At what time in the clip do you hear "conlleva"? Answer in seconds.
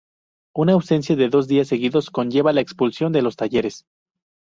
2.09-2.53